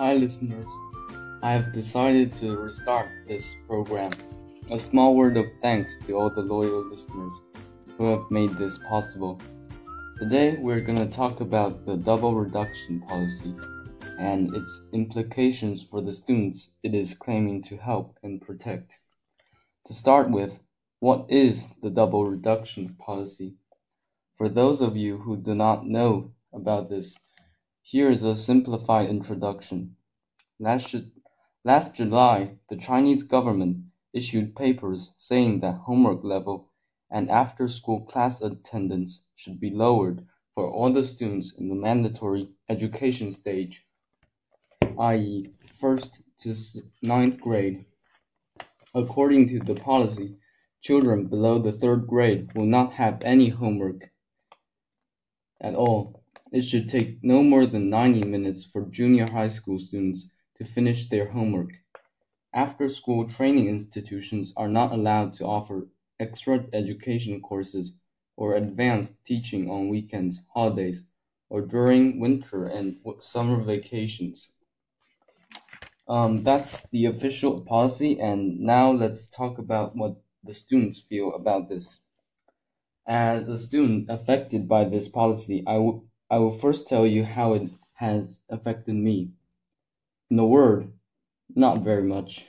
[0.00, 0.64] Hi, listeners.
[1.42, 4.12] I have decided to restart this program.
[4.70, 7.34] A small word of thanks to all the loyal listeners
[7.98, 9.38] who have made this possible.
[10.18, 13.54] Today, we're going to talk about the double reduction policy
[14.18, 18.92] and its implications for the students it is claiming to help and protect.
[19.86, 20.60] To start with,
[21.00, 23.56] what is the double reduction policy?
[24.38, 27.18] For those of you who do not know about this,
[27.90, 29.96] here is a simplified introduction.
[30.60, 30.94] Last,
[31.64, 33.78] last July, the Chinese government
[34.12, 36.70] issued papers saying that homework level
[37.10, 42.50] and after school class attendance should be lowered for all the students in the mandatory
[42.68, 43.84] education stage,
[44.96, 46.54] i.e., first to
[47.02, 47.84] ninth grade.
[48.94, 50.36] According to the policy,
[50.80, 54.10] children below the third grade will not have any homework
[55.60, 56.19] at all.
[56.52, 61.08] It should take no more than 90 minutes for junior high school students to finish
[61.08, 61.70] their homework.
[62.54, 65.88] After school training institutions are not allowed to offer
[66.20, 67.96] extra education courses
[68.36, 71.04] or advanced teaching on weekends, holidays,
[71.48, 74.50] or during winter and summer vacations.
[76.06, 81.70] Um, that's the official policy, and now let's talk about what the students feel about
[81.70, 82.00] this.
[83.06, 87.54] As a student affected by this policy, I, w- I will first tell you how
[87.54, 89.32] it has affected me.
[90.30, 90.92] In a word,
[91.54, 92.46] not very much.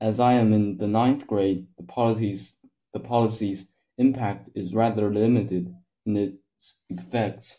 [0.00, 2.54] As I am in the ninth grade, the policies
[2.92, 3.66] the policy's
[3.98, 5.74] impact is rather limited
[6.06, 7.58] in its effects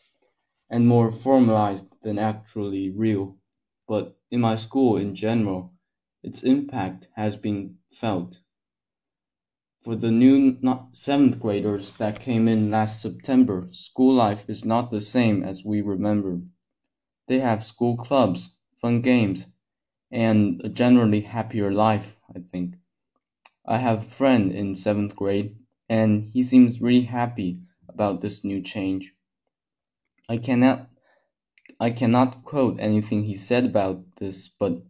[0.70, 3.38] and more formalized than actually real.
[3.88, 5.74] But in my school in general,
[6.24, 8.40] its impact has been felt.
[9.86, 10.58] For the new
[10.94, 15.82] seventh graders that came in last September, school life is not the same as we
[15.82, 16.42] remember.
[17.28, 18.50] They have school clubs,
[18.82, 19.46] fun games,
[20.10, 22.78] and a generally happier life, I think.
[23.64, 25.56] I have a friend in seventh grade,
[25.88, 29.14] and he seems really happy about this new change.
[30.28, 30.90] I cannot
[31.80, 34.82] I cannot quote anything he said about this, but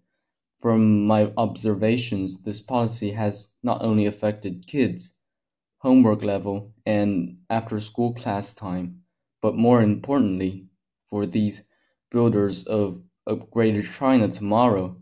[0.65, 5.11] from my observations, this policy has not only affected kids,
[5.77, 8.99] homework level, and after school class time,
[9.43, 10.65] but more importantly,
[11.07, 11.61] for these
[12.09, 14.97] builders of a greater China tomorrow,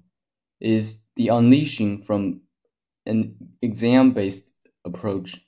[0.60, 2.42] is the unleashing from
[3.06, 4.44] an exam based
[4.84, 5.40] approach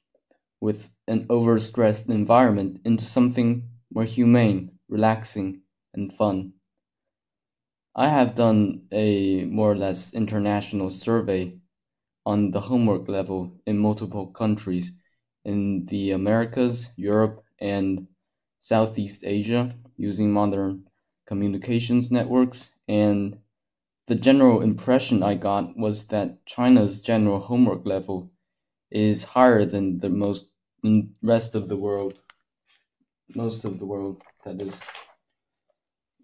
[0.61, 5.59] with an overstressed environment into something more humane, relaxing,
[5.93, 6.53] and fun.
[7.97, 11.57] I have done a more or less international survey
[12.25, 14.91] on the homework level in multiple countries
[15.45, 18.07] in the Americas, Europe, and
[18.59, 20.83] Southeast Asia using modern
[21.25, 22.71] communications networks.
[22.89, 23.39] And
[24.07, 28.29] the general impression I got was that China's general homework level
[28.91, 30.47] is higher than the most
[31.21, 32.19] rest of the world.
[33.33, 34.81] Most of the world, that is.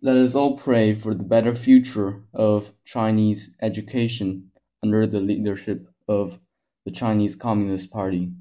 [0.04, 4.50] Let us all pray for the better future of Chinese education
[4.82, 6.40] under the leadership of
[6.86, 8.32] the Chinese Communist Party.